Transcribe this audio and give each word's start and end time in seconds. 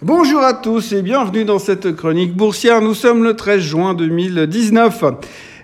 Bonjour 0.00 0.42
à 0.42 0.54
tous 0.54 0.92
et 0.92 1.02
bienvenue 1.02 1.44
dans 1.44 1.58
cette 1.58 1.96
chronique 1.96 2.32
boursière. 2.32 2.80
Nous 2.80 2.94
sommes 2.94 3.24
le 3.24 3.34
13 3.34 3.60
juin 3.60 3.94
2019. 3.94 5.02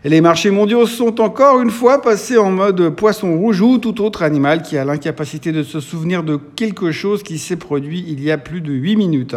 Les 0.02 0.20
marchés 0.20 0.50
mondiaux 0.50 0.88
sont 0.88 1.20
encore 1.20 1.62
une 1.62 1.70
fois 1.70 2.02
passés 2.02 2.36
en 2.36 2.50
mode 2.50 2.88
poisson 2.96 3.38
rouge 3.38 3.60
ou 3.60 3.78
tout 3.78 4.02
autre 4.02 4.24
animal 4.24 4.62
qui 4.62 4.76
a 4.76 4.84
l'incapacité 4.84 5.52
de 5.52 5.62
se 5.62 5.78
souvenir 5.78 6.24
de 6.24 6.36
quelque 6.56 6.90
chose 6.90 7.22
qui 7.22 7.38
s'est 7.38 7.54
produit 7.54 8.04
il 8.08 8.24
y 8.24 8.32
a 8.32 8.36
plus 8.36 8.60
de 8.60 8.72
8 8.72 8.96
minutes. 8.96 9.36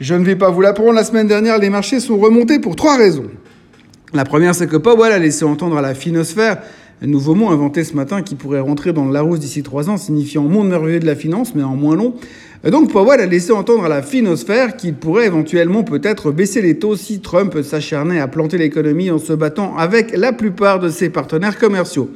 Je 0.00 0.14
ne 0.14 0.24
vais 0.24 0.34
pas 0.34 0.48
vous 0.48 0.62
l'apprendre, 0.62 0.94
la 0.94 1.04
semaine 1.04 1.28
dernière, 1.28 1.58
les 1.58 1.68
marchés 1.68 2.00
sont 2.00 2.16
remontés 2.16 2.58
pour 2.58 2.74
trois 2.74 2.96
raisons. 2.96 3.26
La 4.14 4.24
première, 4.24 4.54
c'est 4.54 4.66
que 4.66 4.78
Powell 4.78 5.12
a 5.12 5.18
laissé 5.18 5.44
entendre 5.44 5.76
à 5.76 5.82
la 5.82 5.94
finosphère 5.94 6.62
un 7.02 7.06
nouveau 7.06 7.34
mot 7.34 7.50
inventé 7.50 7.84
ce 7.84 7.94
matin 7.94 8.22
qui 8.22 8.34
pourrait 8.34 8.60
rentrer 8.60 8.94
dans 8.94 9.04
le 9.04 9.12
Larousse 9.12 9.40
d'ici 9.40 9.62
trois 9.62 9.90
ans, 9.90 9.98
signifiant 9.98 10.42
monde 10.44 10.70
merveilleux 10.70 11.00
de 11.00 11.06
la 11.06 11.16
finance, 11.16 11.54
mais 11.54 11.62
en 11.62 11.76
moins 11.76 11.96
long. 11.96 12.14
Donc 12.70 12.90
Powell 12.90 13.20
a 13.20 13.26
laissé 13.26 13.52
entendre 13.52 13.84
à 13.84 13.88
la 13.88 14.02
finosphère 14.02 14.76
qu'il 14.76 14.94
pourrait 14.94 15.26
éventuellement 15.26 15.84
peut-être 15.84 16.32
baisser 16.32 16.62
les 16.62 16.78
taux 16.78 16.96
si 16.96 17.20
Trump 17.20 17.62
s'acharnait 17.62 18.20
à 18.20 18.28
planter 18.28 18.58
l'économie 18.58 19.10
en 19.10 19.18
se 19.18 19.32
battant 19.32 19.76
avec 19.76 20.16
la 20.16 20.32
plupart 20.32 20.80
de 20.80 20.88
ses 20.88 21.10
partenaires 21.10 21.58
commerciaux. 21.58 22.10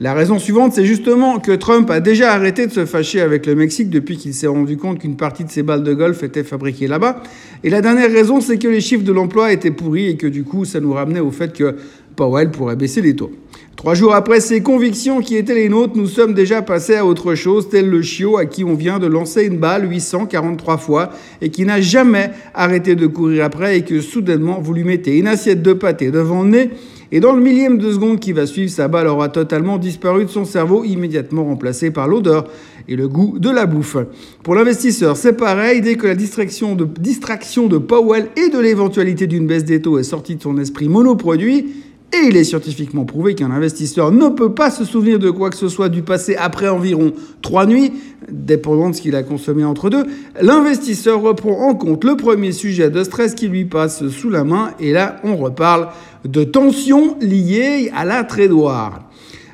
La 0.00 0.14
raison 0.14 0.38
suivante, 0.38 0.74
c'est 0.74 0.84
justement 0.84 1.40
que 1.40 1.50
Trump 1.50 1.90
a 1.90 1.98
déjà 1.98 2.32
arrêté 2.32 2.68
de 2.68 2.72
se 2.72 2.86
fâcher 2.86 3.20
avec 3.20 3.46
le 3.46 3.56
Mexique 3.56 3.90
depuis 3.90 4.16
qu'il 4.16 4.32
s'est 4.32 4.46
rendu 4.46 4.76
compte 4.76 5.00
qu'une 5.00 5.16
partie 5.16 5.42
de 5.42 5.50
ses 5.50 5.64
balles 5.64 5.82
de 5.82 5.92
golf 5.92 6.22
étaient 6.22 6.44
fabriquées 6.44 6.86
là-bas. 6.86 7.20
Et 7.64 7.70
la 7.70 7.80
dernière 7.80 8.12
raison, 8.12 8.40
c'est 8.40 8.58
que 8.58 8.68
les 8.68 8.80
chiffres 8.80 9.02
de 9.02 9.10
l'emploi 9.10 9.52
étaient 9.52 9.72
pourris 9.72 10.06
et 10.06 10.16
que 10.16 10.28
du 10.28 10.44
coup, 10.44 10.64
ça 10.64 10.78
nous 10.78 10.92
ramenait 10.92 11.18
au 11.18 11.32
fait 11.32 11.52
que 11.52 11.74
Powell 12.18 12.50
pourrait 12.50 12.76
baisser 12.76 13.00
les 13.00 13.14
taux. 13.14 13.30
Trois 13.76 13.94
jours 13.94 14.12
après 14.12 14.40
ces 14.40 14.60
convictions 14.60 15.20
qui 15.20 15.36
étaient 15.36 15.54
les 15.54 15.68
nôtres, 15.68 15.96
nous 15.96 16.08
sommes 16.08 16.34
déjà 16.34 16.62
passés 16.62 16.96
à 16.96 17.06
autre 17.06 17.36
chose, 17.36 17.68
tel 17.68 17.88
le 17.88 18.02
chiot 18.02 18.36
à 18.36 18.44
qui 18.44 18.64
on 18.64 18.74
vient 18.74 18.98
de 18.98 19.06
lancer 19.06 19.44
une 19.44 19.58
balle 19.58 19.88
843 19.88 20.78
fois 20.78 21.10
et 21.40 21.48
qui 21.50 21.64
n'a 21.64 21.80
jamais 21.80 22.32
arrêté 22.54 22.96
de 22.96 23.06
courir 23.06 23.44
après 23.44 23.78
et 23.78 23.82
que 23.82 24.00
soudainement 24.00 24.58
vous 24.60 24.74
lui 24.74 24.82
mettez 24.82 25.16
une 25.16 25.28
assiette 25.28 25.62
de 25.62 25.72
pâté 25.72 26.10
devant 26.10 26.42
le 26.42 26.48
nez 26.48 26.70
et 27.10 27.20
dans 27.20 27.32
le 27.32 27.40
millième 27.40 27.78
de 27.78 27.90
seconde 27.90 28.20
qui 28.20 28.32
va 28.32 28.46
suivre, 28.46 28.70
sa 28.70 28.86
balle 28.86 29.06
aura 29.06 29.30
totalement 29.30 29.78
disparu 29.78 30.26
de 30.26 30.30
son 30.30 30.44
cerveau, 30.44 30.84
immédiatement 30.84 31.44
remplacé 31.44 31.90
par 31.90 32.06
l'odeur 32.06 32.48
et 32.86 32.96
le 32.96 33.08
goût 33.08 33.38
de 33.38 33.48
la 33.48 33.64
bouffe. 33.64 33.96
Pour 34.42 34.54
l'investisseur, 34.54 35.16
c'est 35.16 35.32
pareil, 35.32 35.80
dès 35.80 35.94
que 35.94 36.06
la 36.06 36.14
distraction 36.14 36.74
de, 36.74 36.84
distraction 36.84 37.66
de 37.66 37.78
Powell 37.78 38.28
et 38.36 38.50
de 38.50 38.58
l'éventualité 38.58 39.26
d'une 39.26 39.46
baisse 39.46 39.64
des 39.64 39.80
taux 39.80 39.98
est 39.98 40.02
sortie 40.02 40.36
de 40.36 40.42
son 40.42 40.58
esprit 40.58 40.90
monoproduit, 40.90 41.68
et 42.12 42.26
il 42.26 42.36
est 42.36 42.44
scientifiquement 42.44 43.04
prouvé 43.04 43.34
qu'un 43.34 43.50
investisseur 43.50 44.12
ne 44.12 44.28
peut 44.28 44.54
pas 44.54 44.70
se 44.70 44.84
souvenir 44.84 45.18
de 45.18 45.30
quoi 45.30 45.50
que 45.50 45.56
ce 45.56 45.68
soit 45.68 45.90
du 45.90 46.02
passé 46.02 46.36
après 46.36 46.68
environ 46.68 47.12
trois 47.42 47.66
nuits, 47.66 47.92
dépendant 48.30 48.90
de 48.90 48.94
ce 48.94 49.02
qu'il 49.02 49.14
a 49.14 49.22
consommé 49.22 49.64
entre 49.64 49.90
deux. 49.90 50.04
L'investisseur 50.40 51.20
reprend 51.20 51.68
en 51.68 51.74
compte 51.74 52.04
le 52.04 52.16
premier 52.16 52.52
sujet 52.52 52.88
de 52.88 53.04
stress 53.04 53.34
qui 53.34 53.48
lui 53.48 53.66
passe 53.66 54.08
sous 54.08 54.30
la 54.30 54.44
main, 54.44 54.72
et 54.80 54.92
là 54.92 55.16
on 55.22 55.36
reparle 55.36 55.88
de 56.24 56.44
tensions 56.44 57.16
liées 57.20 57.90
à 57.94 58.04
la 58.04 58.24
trédoire. 58.24 59.07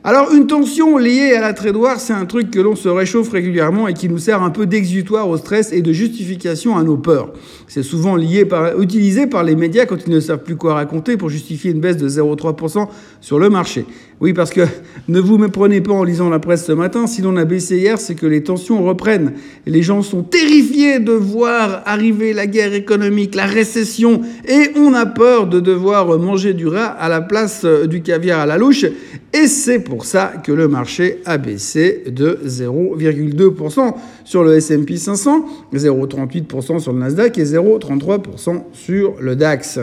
Alors 0.06 0.34
une 0.34 0.46
tension 0.46 0.98
liée 0.98 1.32
à 1.32 1.40
la 1.40 1.54
trédoire, 1.54 1.98
c'est 1.98 2.12
un 2.12 2.26
truc 2.26 2.50
que 2.50 2.60
l'on 2.60 2.76
se 2.76 2.90
réchauffe 2.90 3.30
régulièrement 3.30 3.88
et 3.88 3.94
qui 3.94 4.10
nous 4.10 4.18
sert 4.18 4.42
un 4.42 4.50
peu 4.50 4.66
d'exutoire 4.66 5.26
au 5.30 5.38
stress 5.38 5.72
et 5.72 5.80
de 5.80 5.94
justification 5.94 6.76
à 6.76 6.82
nos 6.82 6.98
peurs. 6.98 7.32
C'est 7.68 7.82
souvent 7.82 8.14
lié 8.14 8.46
utilisé 8.78 9.26
par 9.26 9.44
les 9.44 9.56
médias 9.56 9.86
quand 9.86 9.96
ils 10.06 10.12
ne 10.12 10.20
savent 10.20 10.42
plus 10.42 10.56
quoi 10.56 10.74
raconter 10.74 11.16
pour 11.16 11.30
justifier 11.30 11.70
une 11.70 11.80
baisse 11.80 11.96
de 11.96 12.06
0,3% 12.06 12.86
sur 13.22 13.38
le 13.38 13.48
marché. 13.48 13.86
Oui, 14.20 14.32
parce 14.32 14.50
que 14.50 14.60
ne 15.08 15.20
vous 15.20 15.38
méprenez 15.38 15.80
pas 15.80 15.92
en 15.92 16.04
lisant 16.04 16.28
la 16.28 16.38
presse 16.38 16.66
ce 16.66 16.72
matin, 16.72 17.06
si 17.06 17.22
l'on 17.22 17.36
a 17.38 17.46
baissé 17.46 17.78
hier, 17.78 17.98
c'est 17.98 18.14
que 18.14 18.26
les 18.26 18.42
tensions 18.42 18.84
reprennent. 18.84 19.32
Les 19.66 19.82
gens 19.82 20.02
sont 20.02 20.22
terrifiés 20.22 20.98
de 20.98 21.12
voir 21.12 21.82
arriver 21.86 22.32
la 22.32 22.46
guerre 22.46 22.74
économique, 22.74 23.34
la 23.34 23.46
récession, 23.46 24.20
et 24.46 24.70
on 24.76 24.92
a 24.92 25.06
peur 25.06 25.46
de 25.46 25.60
devoir 25.60 26.18
manger 26.18 26.52
du 26.52 26.66
rat 26.66 26.86
à 26.86 27.08
la 27.08 27.22
place 27.22 27.62
euh, 27.64 27.86
du 27.86 28.02
caviar 28.02 28.40
à 28.40 28.46
la 28.46 28.58
louche. 28.58 28.84
Et 29.32 29.46
c'est 29.46 29.80
ça 30.02 30.32
que 30.42 30.50
le 30.50 30.66
marché 30.66 31.20
a 31.26 31.36
baissé 31.38 32.04
de 32.10 32.40
0,2% 32.46 33.94
sur 34.24 34.42
le 34.42 34.54
S&P 34.54 34.96
500, 34.96 35.44
0,38% 35.74 36.80
sur 36.80 36.92
le 36.92 36.98
Nasdaq 36.98 37.38
et 37.38 37.44
0,33% 37.44 38.62
sur 38.72 39.14
le 39.20 39.36
DAX. 39.36 39.78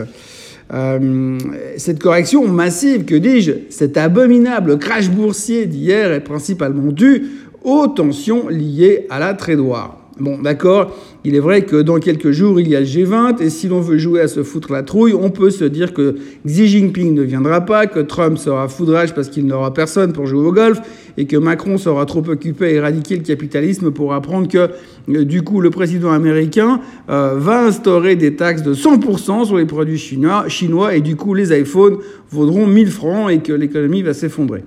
Euh, 0.74 1.38
cette 1.76 2.02
correction 2.02 2.46
massive, 2.48 3.04
que 3.04 3.14
dis-je, 3.14 3.52
cet 3.70 3.96
abominable 3.96 4.78
crash 4.78 5.08
boursier 5.10 5.66
d'hier 5.66 6.12
est 6.12 6.24
principalement 6.24 6.90
dû 6.90 7.26
aux 7.62 7.86
tensions 7.86 8.48
liées 8.48 9.06
à 9.08 9.18
la 9.18 9.34
trédoire. 9.34 10.01
Bon, 10.20 10.36
d'accord, 10.38 10.94
il 11.24 11.34
est 11.34 11.40
vrai 11.40 11.62
que 11.62 11.80
dans 11.80 11.98
quelques 11.98 12.32
jours, 12.32 12.60
il 12.60 12.68
y 12.68 12.76
a 12.76 12.80
le 12.80 12.86
G20, 12.86 13.42
et 13.42 13.48
si 13.48 13.66
l'on 13.66 13.80
veut 13.80 13.96
jouer 13.96 14.20
à 14.20 14.28
se 14.28 14.42
foutre 14.42 14.70
la 14.70 14.82
trouille, 14.82 15.14
on 15.14 15.30
peut 15.30 15.48
se 15.48 15.64
dire 15.64 15.94
que 15.94 16.16
Xi 16.46 16.68
Jinping 16.68 17.14
ne 17.14 17.22
viendra 17.22 17.62
pas, 17.62 17.86
que 17.86 18.00
Trump 18.00 18.36
sera 18.36 18.68
foudrage 18.68 19.14
parce 19.14 19.28
qu'il 19.28 19.46
n'aura 19.46 19.72
personne 19.72 20.12
pour 20.12 20.26
jouer 20.26 20.46
au 20.46 20.52
golf, 20.52 20.80
et 21.16 21.24
que 21.24 21.38
Macron 21.38 21.78
sera 21.78 22.04
trop 22.04 22.22
occupé 22.28 22.66
à 22.66 22.70
éradiquer 22.72 23.16
le 23.16 23.22
capitalisme 23.22 23.90
pour 23.90 24.12
apprendre 24.12 24.48
que, 24.48 24.68
euh, 25.08 25.24
du 25.24 25.40
coup, 25.40 25.62
le 25.62 25.70
président 25.70 26.12
américain 26.12 26.80
euh, 27.08 27.34
va 27.38 27.64
instaurer 27.64 28.14
des 28.14 28.36
taxes 28.36 28.62
de 28.62 28.74
100% 28.74 29.46
sur 29.46 29.56
les 29.56 29.64
produits 29.64 29.98
chinois, 29.98 30.46
chinois, 30.48 30.94
et 30.94 31.00
du 31.00 31.16
coup, 31.16 31.32
les 31.32 31.58
iPhones 31.58 31.96
vaudront 32.30 32.66
1000 32.66 32.90
francs 32.90 33.30
et 33.30 33.38
que 33.38 33.54
l'économie 33.54 34.02
va 34.02 34.12
s'effondrer. 34.12 34.62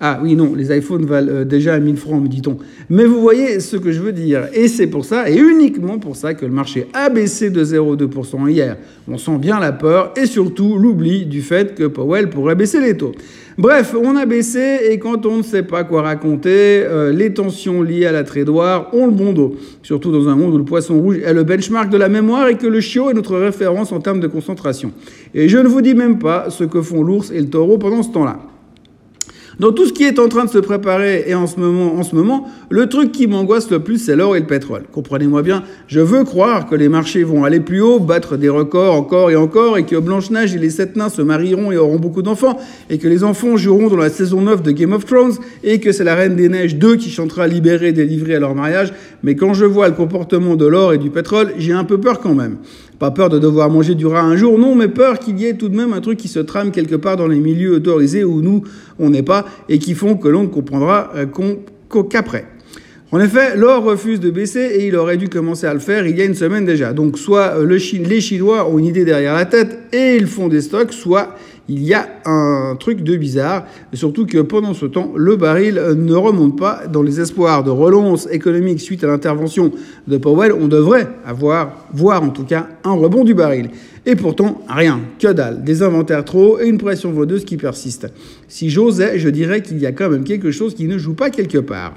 Ah 0.00 0.20
oui, 0.22 0.36
non, 0.36 0.54
les 0.54 0.76
iPhones 0.76 1.04
valent 1.06 1.28
euh, 1.28 1.44
déjà 1.44 1.74
à 1.74 1.80
1000 1.80 1.96
francs, 1.96 2.22
me 2.22 2.28
dit-on. 2.28 2.56
Mais 2.88 3.04
vous 3.04 3.20
voyez 3.20 3.58
ce 3.58 3.76
que 3.76 3.90
je 3.90 4.00
veux 4.00 4.12
dire. 4.12 4.46
Et 4.54 4.68
c'est 4.68 4.86
pour 4.86 5.04
ça, 5.04 5.28
et 5.28 5.36
uniquement 5.36 5.98
pour 5.98 6.14
ça, 6.14 6.34
que 6.34 6.46
le 6.46 6.52
marché 6.52 6.86
a 6.94 7.08
baissé 7.08 7.50
de 7.50 7.64
0,2% 7.64 8.48
hier. 8.48 8.76
On 9.08 9.18
sent 9.18 9.38
bien 9.38 9.58
la 9.58 9.72
peur 9.72 10.12
et 10.16 10.26
surtout 10.26 10.78
l'oubli 10.78 11.26
du 11.26 11.42
fait 11.42 11.74
que 11.74 11.84
Powell 11.84 12.30
pourrait 12.30 12.54
baisser 12.54 12.80
les 12.80 12.96
taux. 12.96 13.12
Bref, 13.56 13.96
on 14.00 14.14
a 14.14 14.24
baissé 14.24 14.78
et 14.88 15.00
quand 15.00 15.26
on 15.26 15.38
ne 15.38 15.42
sait 15.42 15.64
pas 15.64 15.82
quoi 15.82 16.02
raconter, 16.02 16.84
euh, 16.84 17.10
les 17.10 17.34
tensions 17.34 17.82
liées 17.82 18.06
à 18.06 18.12
la 18.12 18.22
trédoire 18.22 18.94
ont 18.94 19.06
le 19.06 19.12
bon 19.12 19.32
dos. 19.32 19.56
Surtout 19.82 20.12
dans 20.12 20.28
un 20.28 20.36
monde 20.36 20.54
où 20.54 20.58
le 20.58 20.64
poisson 20.64 21.00
rouge 21.00 21.18
est 21.24 21.34
le 21.34 21.42
benchmark 21.42 21.90
de 21.90 21.96
la 21.96 22.08
mémoire 22.08 22.46
et 22.46 22.56
que 22.56 22.68
le 22.68 22.80
chiot 22.80 23.10
est 23.10 23.14
notre 23.14 23.36
référence 23.36 23.90
en 23.90 23.98
termes 23.98 24.20
de 24.20 24.28
concentration. 24.28 24.92
Et 25.34 25.48
je 25.48 25.58
ne 25.58 25.66
vous 25.66 25.80
dis 25.80 25.94
même 25.94 26.20
pas 26.20 26.50
ce 26.50 26.62
que 26.62 26.82
font 26.82 27.02
l'ours 27.02 27.32
et 27.32 27.40
le 27.40 27.48
taureau 27.48 27.78
pendant 27.78 28.04
ce 28.04 28.12
temps-là. 28.12 28.38
Dans 29.58 29.72
tout 29.72 29.86
ce 29.86 29.92
qui 29.92 30.04
est 30.04 30.20
en 30.20 30.28
train 30.28 30.44
de 30.44 30.50
se 30.50 30.58
préparer 30.58 31.24
et 31.26 31.34
en 31.34 31.48
ce 31.48 31.58
moment, 31.58 31.96
en 31.96 32.04
ce 32.04 32.14
moment 32.14 32.46
le 32.70 32.88
truc 32.88 33.10
qui 33.10 33.26
m'angoisse 33.26 33.68
le 33.72 33.80
plus, 33.80 33.98
c'est 33.98 34.14
l'or 34.14 34.36
et 34.36 34.40
le 34.40 34.46
pétrole. 34.46 34.84
Comprenez-moi 34.92 35.42
bien, 35.42 35.64
je 35.88 35.98
veux 35.98 36.22
croire 36.22 36.66
que 36.66 36.76
les 36.76 36.88
marchés 36.88 37.24
vont 37.24 37.42
aller 37.42 37.58
plus 37.58 37.80
haut, 37.80 37.98
battre 37.98 38.36
des 38.36 38.48
records 38.48 38.94
encore 38.94 39.32
et 39.32 39.36
encore, 39.36 39.76
et 39.76 39.84
que 39.84 39.96
Blanche-Neige 39.96 40.54
et 40.54 40.58
les 40.58 40.70
sept 40.70 40.94
nains 40.94 41.08
se 41.08 41.22
marieront 41.22 41.72
et 41.72 41.76
auront 41.76 41.98
beaucoup 41.98 42.22
d'enfants, 42.22 42.56
et 42.88 42.98
que 42.98 43.08
les 43.08 43.24
enfants 43.24 43.56
joueront 43.56 43.88
dans 43.88 43.96
la 43.96 44.10
saison 44.10 44.42
9 44.42 44.62
de 44.62 44.70
Game 44.70 44.92
of 44.92 45.04
Thrones, 45.06 45.34
et 45.64 45.80
que 45.80 45.90
c'est 45.90 46.04
la 46.04 46.14
Reine 46.14 46.36
des 46.36 46.48
Neiges 46.48 46.76
2 46.76 46.94
qui 46.94 47.10
chantera 47.10 47.48
libérée, 47.48 47.90
délivrée 47.90 48.36
à 48.36 48.40
leur 48.40 48.54
mariage. 48.54 48.92
Mais 49.24 49.34
quand 49.34 49.54
je 49.54 49.64
vois 49.64 49.88
le 49.88 49.94
comportement 49.94 50.54
de 50.54 50.66
l'or 50.66 50.92
et 50.92 50.98
du 50.98 51.10
pétrole, 51.10 51.52
j'ai 51.58 51.72
un 51.72 51.84
peu 51.84 51.98
peur 51.98 52.20
quand 52.20 52.34
même. 52.34 52.58
Pas 52.98 53.12
peur 53.12 53.28
de 53.28 53.38
devoir 53.38 53.70
manger 53.70 53.94
du 53.94 54.06
rat 54.06 54.22
un 54.22 54.36
jour, 54.36 54.58
non, 54.58 54.74
mais 54.74 54.88
peur 54.88 55.18
qu'il 55.20 55.38
y 55.38 55.46
ait 55.46 55.54
tout 55.54 55.68
de 55.68 55.76
même 55.76 55.92
un 55.92 56.00
truc 56.00 56.18
qui 56.18 56.28
se 56.28 56.40
trame 56.40 56.72
quelque 56.72 56.96
part 56.96 57.16
dans 57.16 57.28
les 57.28 57.38
milieux 57.38 57.74
autorisés 57.74 58.24
où 58.24 58.40
nous, 58.40 58.62
on 58.98 59.10
n'est 59.10 59.22
pas, 59.22 59.44
et 59.68 59.78
qui 59.78 59.94
font 59.94 60.16
que 60.16 60.28
l'on 60.28 60.42
ne 60.42 60.48
comprendra 60.48 61.10
euh, 61.14 61.26
qu'après. 62.10 62.46
En 63.10 63.20
effet, 63.20 63.56
l'or 63.56 63.84
refuse 63.84 64.20
de 64.20 64.30
baisser 64.30 64.60
et 64.60 64.86
il 64.86 64.94
aurait 64.94 65.16
dû 65.16 65.30
commencer 65.30 65.66
à 65.66 65.72
le 65.72 65.80
faire 65.80 66.06
il 66.06 66.18
y 66.18 66.20
a 66.20 66.26
une 66.26 66.34
semaine 66.34 66.66
déjà. 66.66 66.92
Donc 66.92 67.16
soit 67.16 67.54
les 67.64 68.20
Chinois 68.20 68.68
ont 68.68 68.78
une 68.78 68.84
idée 68.84 69.06
derrière 69.06 69.34
la 69.34 69.46
tête 69.46 69.78
et 69.94 70.16
ils 70.16 70.26
font 70.26 70.48
des 70.48 70.60
stocks, 70.60 70.92
soit 70.92 71.34
il 71.70 71.82
y 71.82 71.94
a 71.94 72.06
un 72.26 72.76
truc 72.78 73.02
de 73.02 73.16
bizarre, 73.16 73.66
surtout 73.94 74.26
que 74.26 74.38
pendant 74.38 74.74
ce 74.74 74.84
temps, 74.84 75.12
le 75.16 75.36
baril 75.36 75.80
ne 75.96 76.14
remonte 76.14 76.58
pas 76.58 76.82
dans 76.86 77.02
les 77.02 77.18
espoirs 77.18 77.64
de 77.64 77.70
relance 77.70 78.28
économique 78.30 78.80
suite 78.80 79.04
à 79.04 79.06
l'intervention 79.06 79.72
de 80.06 80.16
Powell. 80.18 80.52
On 80.52 80.68
devrait 80.68 81.08
avoir, 81.24 81.86
voir 81.94 82.22
en 82.22 82.30
tout 82.30 82.44
cas, 82.44 82.68
un 82.84 82.92
rebond 82.92 83.24
du 83.24 83.32
baril. 83.32 83.70
Et 84.04 84.16
pourtant, 84.16 84.62
rien, 84.68 85.00
que 85.18 85.32
dalle, 85.32 85.62
des 85.64 85.82
inventaires 85.82 86.24
trop 86.26 86.58
et 86.58 86.66
une 86.68 86.78
pression 86.78 87.10
vaudeuse 87.10 87.46
qui 87.46 87.56
persiste. 87.56 88.06
Si 88.48 88.68
j'osais, 88.68 89.18
je 89.18 89.30
dirais 89.30 89.62
qu'il 89.62 89.78
y 89.78 89.86
a 89.86 89.92
quand 89.92 90.10
même 90.10 90.24
quelque 90.24 90.50
chose 90.50 90.74
qui 90.74 90.84
ne 90.84 90.98
joue 90.98 91.14
pas 91.14 91.30
quelque 91.30 91.58
part. 91.58 91.94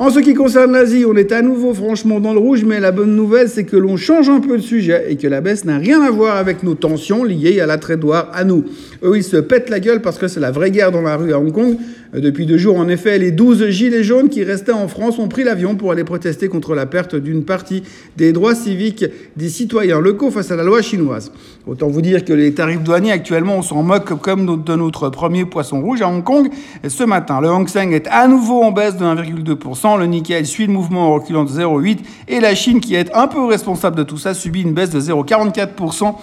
En 0.00 0.10
ce 0.10 0.20
qui 0.20 0.34
concerne 0.34 0.74
l'Asie, 0.74 1.04
on 1.04 1.16
est 1.16 1.32
à 1.32 1.42
nouveau 1.42 1.74
franchement 1.74 2.20
dans 2.20 2.32
le 2.32 2.38
rouge, 2.38 2.62
mais 2.64 2.78
la 2.78 2.92
bonne 2.92 3.16
nouvelle, 3.16 3.48
c'est 3.48 3.64
que 3.64 3.76
l'on 3.76 3.96
change 3.96 4.28
un 4.28 4.38
peu 4.38 4.56
de 4.56 4.62
sujet 4.62 5.06
et 5.08 5.16
que 5.16 5.26
la 5.26 5.40
baisse 5.40 5.64
n'a 5.64 5.78
rien 5.78 6.00
à 6.02 6.10
voir 6.12 6.36
avec 6.36 6.62
nos 6.62 6.76
tensions 6.76 7.24
liées 7.24 7.58
à 7.58 7.66
la 7.66 7.78
trédoire 7.78 8.30
à 8.32 8.44
nous. 8.44 8.64
Eux, 9.02 9.16
ils 9.16 9.24
se 9.24 9.38
pètent 9.38 9.70
la 9.70 9.80
gueule 9.80 10.00
parce 10.00 10.16
que 10.16 10.28
c'est 10.28 10.38
la 10.38 10.52
vraie 10.52 10.70
guerre 10.70 10.92
dans 10.92 11.00
la 11.00 11.16
rue 11.16 11.32
à 11.32 11.40
Hong 11.40 11.50
Kong. 11.50 11.76
Depuis 12.14 12.46
deux 12.46 12.56
jours, 12.56 12.78
en 12.78 12.88
effet, 12.88 13.18
les 13.18 13.32
12 13.32 13.68
gilets 13.68 14.02
jaunes 14.02 14.30
qui 14.30 14.42
restaient 14.42 14.72
en 14.72 14.88
France 14.88 15.18
ont 15.18 15.28
pris 15.28 15.44
l'avion 15.44 15.76
pour 15.76 15.92
aller 15.92 16.04
protester 16.04 16.48
contre 16.48 16.74
la 16.74 16.86
perte 16.86 17.14
d'une 17.14 17.44
partie 17.44 17.82
des 18.16 18.32
droits 18.32 18.54
civiques 18.54 19.04
des 19.36 19.50
citoyens 19.50 20.00
locaux 20.00 20.30
face 20.30 20.50
à 20.50 20.56
la 20.56 20.64
loi 20.64 20.80
chinoise. 20.80 21.30
Autant 21.66 21.88
vous 21.88 22.00
dire 22.00 22.24
que 22.24 22.32
les 22.32 22.54
tarifs 22.54 22.82
douaniers 22.82 23.12
actuellement, 23.12 23.58
on 23.58 23.62
s'en 23.62 23.82
moque 23.82 24.18
comme 24.22 24.64
de 24.64 24.74
notre 24.74 25.10
premier 25.10 25.44
poisson 25.44 25.82
rouge 25.82 26.00
à 26.00 26.08
Hong 26.08 26.24
Kong. 26.24 26.48
Ce 26.88 27.04
matin, 27.04 27.42
le 27.42 27.50
Hang 27.50 27.68
Seng 27.68 27.92
est 27.92 28.08
à 28.08 28.26
nouveau 28.26 28.62
en 28.62 28.72
baisse 28.72 28.96
de 28.96 29.04
1,2%, 29.04 29.98
le 29.98 30.06
Nikkei 30.06 30.44
suit 30.44 30.66
le 30.66 30.72
mouvement 30.72 31.08
en 31.08 31.14
reculant 31.14 31.44
de 31.44 31.50
0,8% 31.50 31.98
et 32.28 32.40
la 32.40 32.54
Chine, 32.54 32.80
qui 32.80 32.94
est 32.94 33.14
un 33.14 33.26
peu 33.26 33.44
responsable 33.44 33.96
de 33.96 34.02
tout 34.02 34.16
ça, 34.16 34.32
subit 34.32 34.62
une 34.62 34.72
baisse 34.72 34.90
de 34.90 35.00
0,44% 35.00 36.14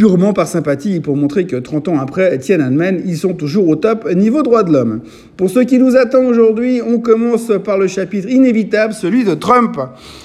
purement 0.00 0.32
par 0.32 0.48
sympathie 0.48 0.98
pour 0.98 1.14
montrer 1.14 1.44
que 1.44 1.56
30 1.56 1.88
ans 1.88 1.98
après 2.00 2.38
Tiananmen, 2.38 3.02
ils 3.04 3.18
sont 3.18 3.34
toujours 3.34 3.68
au 3.68 3.76
top 3.76 4.10
niveau 4.14 4.42
droit 4.42 4.62
de 4.62 4.72
l'homme. 4.72 5.02
Pour 5.36 5.50
ce 5.50 5.60
qui 5.60 5.78
nous 5.78 5.94
attend 5.94 6.24
aujourd'hui, 6.24 6.80
on 6.80 7.00
commence 7.00 7.52
par 7.62 7.76
le 7.76 7.86
chapitre 7.86 8.26
inévitable, 8.30 8.94
celui 8.94 9.24
de 9.24 9.34
Trump. 9.34 9.78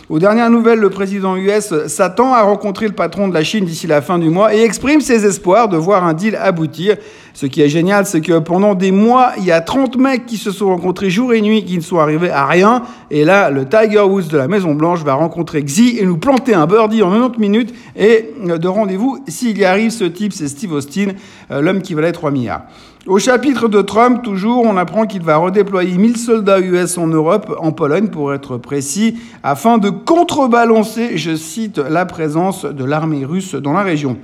Aux 0.07 0.19
dernières 0.19 0.49
nouvelles, 0.49 0.79
le 0.79 0.89
président 0.89 1.35
US 1.35 1.73
s'attend 1.87 2.33
à 2.33 2.43
rencontrer 2.43 2.87
le 2.87 2.93
patron 2.93 3.27
de 3.27 3.33
la 3.33 3.43
Chine 3.43 3.65
d'ici 3.65 3.85
la 3.85 4.01
fin 4.01 4.17
du 4.17 4.29
mois 4.29 4.55
et 4.55 4.61
exprime 4.61 5.01
ses 5.01 5.25
espoirs 5.25 5.67
de 5.67 5.75
voir 5.75 6.05
un 6.05 6.13
deal 6.13 6.37
aboutir. 6.37 6.95
Ce 7.33 7.45
qui 7.45 7.61
est 7.61 7.67
génial, 7.67 8.05
c'est 8.05 8.21
que 8.21 8.39
pendant 8.39 8.75
des 8.75 8.91
mois, 8.91 9.33
il 9.37 9.43
y 9.43 9.51
a 9.51 9.59
30 9.59 9.97
mecs 9.97 10.25
qui 10.25 10.37
se 10.37 10.51
sont 10.51 10.67
rencontrés 10.67 11.09
jour 11.09 11.33
et 11.33 11.41
nuit 11.41 11.65
qui 11.65 11.75
ne 11.75 11.81
sont 11.81 11.99
arrivés 11.99 12.29
à 12.29 12.45
rien. 12.45 12.83
Et 13.11 13.25
là, 13.25 13.49
le 13.49 13.65
Tiger 13.65 13.99
Woods 13.99 14.29
de 14.29 14.37
la 14.37 14.47
Maison 14.47 14.73
Blanche 14.73 15.03
va 15.03 15.15
rencontrer 15.15 15.61
Xi 15.61 15.97
et 15.99 16.05
nous 16.05 16.17
planter 16.17 16.53
un 16.53 16.65
birdie 16.65 17.03
en 17.03 17.11
90 17.11 17.39
minutes 17.41 17.73
et 17.97 18.29
de 18.41 18.67
rendez-vous 18.69 19.19
s'il 19.27 19.57
y 19.57 19.64
arrive. 19.65 19.91
Ce 19.91 20.03
type, 20.03 20.33
c'est 20.33 20.47
Steve 20.47 20.71
Austin, 20.71 21.07
euh, 21.51 21.61
l'homme 21.61 21.81
qui 21.81 21.93
valait 21.93 22.11
3 22.11 22.31
milliards. 22.31 22.63
Au 23.07 23.19
chapitre 23.19 23.67
de 23.67 23.81
Trump, 23.81 24.23
toujours, 24.23 24.63
on 24.65 24.77
apprend 24.77 25.05
qu'il 25.05 25.21
va 25.21 25.37
redéployer 25.37 25.95
1000 25.95 26.17
soldats 26.17 26.59
US 26.59 26.97
en 26.97 27.05
Europe, 27.05 27.55
en 27.59 27.71
Pologne 27.71 28.07
pour 28.07 28.33
être 28.33 28.57
précis, 28.57 29.17
afin 29.43 29.77
de 29.77 29.89
contrebalancer, 29.89 31.15
je 31.17 31.35
cite, 31.35 31.77
la 31.77 32.07
présence 32.07 32.65
de 32.65 32.83
l'armée 32.83 33.23
russe 33.23 33.53
dans 33.53 33.73
la 33.73 33.83
région. 33.83 34.17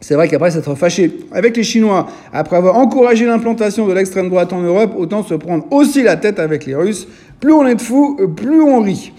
C'est 0.00 0.14
vrai 0.14 0.28
qu'après 0.28 0.52
s'être 0.52 0.76
fâché 0.76 1.18
avec 1.32 1.56
les 1.56 1.64
Chinois, 1.64 2.06
après 2.32 2.56
avoir 2.56 2.76
encouragé 2.76 3.26
l'implantation 3.26 3.88
de 3.88 3.92
l'extrême 3.92 4.28
droite 4.28 4.52
en 4.52 4.60
Europe, 4.60 4.92
autant 4.96 5.24
se 5.24 5.34
prendre 5.34 5.64
aussi 5.72 6.04
la 6.04 6.16
tête 6.16 6.38
avec 6.38 6.66
les 6.66 6.76
Russes. 6.76 7.08
Plus 7.40 7.52
on 7.52 7.66
est 7.66 7.74
de 7.74 7.80
fous, 7.80 8.16
plus 8.36 8.62
on 8.62 8.80
rit. 8.80 9.12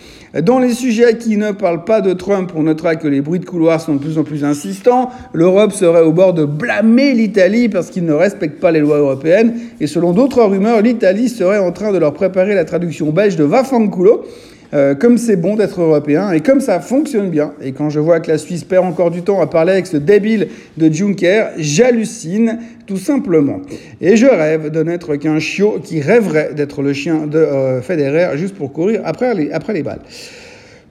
Dans 0.44 0.60
les 0.60 0.74
sujets 0.74 1.18
qui 1.18 1.36
ne 1.38 1.51
parlent 1.51 1.84
pas 1.84 2.00
de 2.00 2.13
Trump, 2.13 2.51
on 2.56 2.63
notera 2.63 2.95
que 2.95 3.07
les 3.07 3.22
bruits 3.22 3.39
de 3.39 3.45
couloir 3.45 3.81
sont 3.81 3.95
de 3.95 4.00
plus 4.00 4.19
en 4.19 4.24
plus 4.24 4.45
insistants. 4.45 5.10
L'Europe 5.34 5.72
serait 5.72 6.01
au 6.01 6.12
bord 6.12 6.36
de 6.36 6.45
blâmer 6.45 7.13
l'Italie 7.13 7.69
parce 7.69 7.89
qu'ils 7.89 8.06
ne 8.06 8.13
respectent 8.13 8.60
pas 8.60 8.72
les 8.72 8.80
lois 8.80 9.00
européennes. 9.00 9.56
Et 9.80 9.88
selon 9.88 10.13
d'autres 10.13 10.44
rumeurs, 10.44 10.81
l'Italie 10.81 11.30
serait 11.30 11.57
en 11.57 11.72
train 11.72 11.92
de 11.92 11.98
leur 11.98 12.13
préparer 12.13 12.54
la 12.54 12.66
traduction 12.66 13.10
belge 13.12 13.36
de 13.36 13.45
Vafanculo. 13.45 14.25
Euh, 14.73 14.95
comme 14.95 15.17
c'est 15.17 15.37
bon 15.37 15.55
d'être 15.55 15.81
européen 15.81 16.31
et 16.31 16.41
comme 16.41 16.59
ça 16.59 16.79
fonctionne 16.79 17.29
bien. 17.29 17.53
Et 17.61 17.71
quand 17.71 17.89
je 17.89 17.99
vois 17.99 18.19
que 18.19 18.29
la 18.29 18.37
Suisse 18.37 18.63
perd 18.63 18.85
encore 18.85 19.11
du 19.11 19.21
temps 19.21 19.39
à 19.41 19.47
parler 19.47 19.71
avec 19.71 19.87
ce 19.87 19.97
débile 19.97 20.49
de 20.77 20.91
Juncker, 20.91 21.51
j'hallucine 21.57 22.59
tout 22.85 22.97
simplement. 22.97 23.61
Et 24.01 24.17
je 24.17 24.25
rêve 24.25 24.69
de 24.69 24.83
n'être 24.83 25.15
qu'un 25.15 25.39
chiot 25.39 25.79
qui 25.81 26.01
rêverait 26.01 26.53
d'être 26.53 26.81
le 26.81 26.93
chien 26.93 27.27
de 27.27 27.37
euh, 27.37 27.81
Federer 27.81 28.37
juste 28.37 28.55
pour 28.55 28.73
courir 28.73 29.01
après 29.05 29.51
après 29.51 29.73
les 29.73 29.83
balles. 29.83 30.01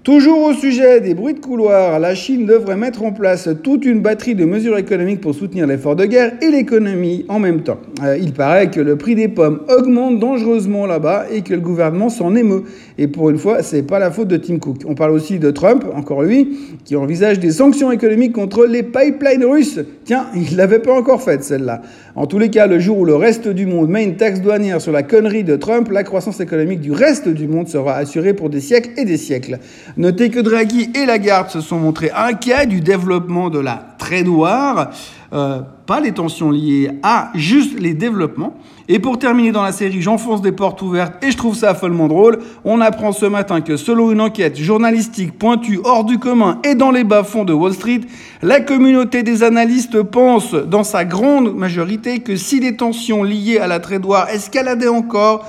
Toujours 0.07 0.41
au 0.45 0.53
sujet 0.53 1.01
des 1.01 1.15
bruits 1.15 1.35
de 1.35 1.41
couloir, 1.41 1.99
la 1.99 2.15
Chine 2.15 2.47
devrait 2.47 2.77
mettre 2.77 3.03
en 3.03 3.11
place 3.11 3.49
toute 3.65 3.85
une 3.85 4.03
batterie 4.03 4.37
de 4.37 4.45
mesures 4.45 4.79
économiques 4.79 5.21
pour 5.21 5.35
soutenir 5.35 5.67
l'effort 5.67 5.97
de 5.97 6.05
guerre 6.05 6.35
et 6.41 6.49
l'économie 6.49 7.25
en 7.27 7.41
même 7.41 7.65
temps. 7.65 7.79
Euh, 8.05 8.17
il 8.17 8.33
paraît 8.33 8.71
que 8.71 8.79
le 8.79 8.95
prix 8.95 9.17
des 9.17 9.27
pommes 9.27 9.63
augmente 9.69 10.21
dangereusement 10.21 10.87
là-bas 10.87 11.27
et 11.33 11.43
que 11.43 11.55
le 11.55 11.61
gouvernement 11.61 12.09
s'en 12.09 12.37
émeut. 12.37 12.63
Et 12.99 13.09
pour 13.09 13.31
une 13.31 13.39
fois, 13.39 13.65
c'est 13.65 13.83
pas 13.83 13.99
la 13.99 14.13
faute 14.13 14.29
de 14.29 14.37
Tim 14.37 14.59
Cook. 14.59 14.83
On 14.87 14.95
parle 14.95 15.11
aussi 15.11 15.41
de 15.41 15.51
Trump, 15.51 15.85
encore 15.93 16.23
lui, 16.23 16.57
qui 16.85 16.95
envisage 16.95 17.41
des 17.41 17.51
sanctions 17.51 17.91
économiques 17.91 18.33
contre 18.33 18.65
les 18.65 18.85
pipelines 18.85 19.45
russes. 19.45 19.81
Tiens, 20.05 20.27
il 20.37 20.57
l'avait 20.57 20.79
pas 20.79 20.93
encore 20.93 21.21
faite 21.21 21.43
celle-là. 21.43 21.83
En 22.19 22.27
tous 22.27 22.39
les 22.39 22.49
cas, 22.49 22.67
le 22.67 22.79
jour 22.79 23.01
où 23.01 23.05
le 23.05 23.15
reste 23.15 23.47
du 23.47 23.67
monde 23.67 23.91
met 23.91 24.03
une 24.03 24.17
taxe 24.17 24.41
douanière 24.41 24.81
sur 24.81 24.91
la 24.91 25.03
connerie 25.03 25.45
de 25.45 25.55
Trump, 25.55 25.91
la 25.91 26.03
croissance 26.03 26.41
économique 26.41 26.81
du 26.81 26.91
reste 26.91 27.29
du 27.29 27.47
monde 27.47 27.69
sera 27.69 27.95
assurée 27.97 28.33
pour 28.33 28.49
des 28.49 28.63
siècles 28.63 28.89
et 28.97 29.05
des 29.05 29.19
siècles. 29.19 29.59
Notez 29.99 30.31
que 30.31 30.41
Draghi 30.41 30.91
et 30.95 31.05
Lagarde 31.05 31.51
se 31.51 31.61
sont 31.61 31.77
montrés 31.77 32.11
inquiets 32.17 32.65
du 32.65 32.81
développement 32.81 33.51
de 33.51 33.59
la 33.59 33.96
trédoire, 34.07 34.91
euh, 35.33 35.61
pas 35.85 36.01
les 36.01 36.13
tensions 36.13 36.51
liées 36.53 36.91
à 37.03 37.31
juste 37.35 37.79
les 37.81 37.93
développements. 37.93 38.57
Et 38.89 39.01
pour 39.01 39.19
terminer 39.19 39.51
dans 39.51 39.65
la 39.65 39.73
série, 39.73 40.01
j'enfonce 40.01 40.43
des 40.43 40.53
portes 40.53 40.81
ouvertes 40.81 41.15
et 41.25 41.33
je 41.33 41.37
trouve 41.37 41.57
ça 41.57 41.75
follement 41.75 42.07
drôle. 42.07 42.39
On 42.65 42.81
apprend 42.81 43.11
ce 43.11 43.27
matin 43.27 43.61
que 43.61 43.77
selon 43.77 44.13
une 44.13 44.21
enquête 44.21 44.57
journalistique 44.57 45.37
pointue 45.37 45.81
hors 45.83 46.05
du 46.05 46.19
commun 46.19 46.61
et 46.63 46.77
dans 46.77 46.93
les 46.93 47.03
bas-fonds 47.03 47.45
de 47.45 47.53
Wall 47.53 47.75
Street, 47.75 48.03
la 48.43 48.61
communauté 48.61 49.25
des 49.25 49.43
analystes 49.43 50.01
pense 50.03 50.55
dans 50.55 50.85
sa 50.85 51.05
grande 51.05 51.57
majorité 51.57 52.21
que 52.21 52.37
si 52.37 52.61
les 52.61 52.77
tensions 52.77 53.25
liées 53.25 53.59
à 53.59 53.67
la 53.67 53.81
trédoire 53.81 54.29
escaladaient 54.29 54.87
encore, 54.87 55.45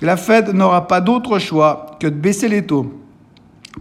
la 0.00 0.16
Fed 0.16 0.54
n'aura 0.54 0.86
pas 0.86 1.02
d'autre 1.02 1.38
choix 1.38 1.98
que 2.00 2.06
de 2.06 2.14
baisser 2.14 2.48
les 2.48 2.64
taux. 2.64 2.86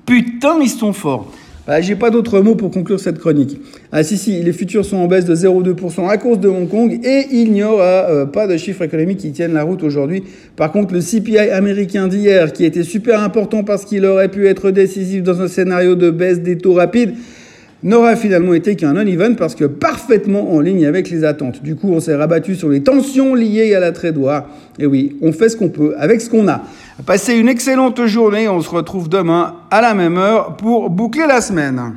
Putain, 0.06 0.57
ils 0.62 0.69
sont 0.69 0.91
forts. 0.91 1.27
Bah, 1.68 1.81
J'ai 1.81 1.96
pas 1.96 2.10
d'autres 2.10 2.40
mots 2.40 2.56
pour 2.56 2.72
conclure 2.72 3.00
cette 3.00 3.19
chronique. 3.19 3.60
Ah 3.92 4.02
si 4.02 4.18
si, 4.18 4.42
les 4.42 4.54
futurs 4.54 4.86
sont 4.86 4.98
en 4.98 5.08
baisse 5.08 5.25
de 5.25 5.36
0,2% 5.36 6.08
à 6.08 6.18
cause 6.18 6.40
de 6.40 6.48
Hong 6.48 6.69
Kong 6.69 6.98
et 7.04 7.25
il 7.31 7.52
n'y 7.52 7.64
aura 7.64 8.10
euh, 8.10 8.25
pas 8.25 8.48
de 8.48 8.56
chiffres 8.56 8.84
économiques 8.84 9.18
qui 9.19 9.34
tiennent 9.34 9.54
la 9.54 9.64
route 9.64 9.84
aujourd'hui. 9.84 10.24
Par 10.56 10.72
contre, 10.72 10.94
le 10.94 11.02
CPI 11.02 11.38
américain 11.38 12.08
d'hier, 12.08 12.54
qui 12.54 12.64
était 12.64 12.84
super 12.84 13.22
important 13.22 13.66
parce 13.66 13.84
qu'il 13.84 14.06
aurait 14.06 14.30
pu 14.30 14.48
être 14.48 14.72
décisif 14.72 15.24
dans 15.24 15.42
un 15.42 15.50
scénario 15.50 15.96
de 15.96 16.10
baisse 16.10 16.40
des 16.40 16.58
taux 16.58 16.74
rapides, 16.74 17.16
n'aura 17.88 18.16
finalement 18.16 18.54
été 18.54 18.75
qu'un 18.75 18.94
non-event 18.94 19.34
parce 19.36 19.56
que 19.56 19.66
parfaitement 19.66 20.54
en 20.54 20.60
ligne 20.60 20.86
avec 20.86 21.10
les 21.10 21.24
attentes. 21.24 21.63
Du 21.63 21.75
coup, 21.75 21.92
on 21.92 22.00
s'est 22.00 22.16
rabattu 22.16 22.56
sur 22.56 22.69
les 22.69 22.84
tensions 22.84 23.34
liées 23.34 23.74
à 23.74 23.80
la 23.80 23.92
trédoire. 23.92 24.48
Et 24.78 24.86
oui, 24.86 25.18
on 25.22 25.31
fait 25.31 25.50
ce 25.50 25.56
qu'on 25.56 25.69
peut 25.69 25.95
avec 25.98 26.22
ce 26.22 26.30
qu'on 26.30 26.48
a. 26.48 26.62
Passez 27.06 27.36
une 27.36 27.48
excellente 27.48 28.06
journée, 28.06 28.50
on 28.50 28.62
se 28.62 28.69
retrouve 28.69 29.07
demain 29.10 29.56
à 29.72 29.81
la 29.81 29.94
même 29.94 30.18
heure 30.18 30.57
pour 30.57 30.89
boucler 30.89 31.25
la 31.28 31.42
semaine. 31.42 31.94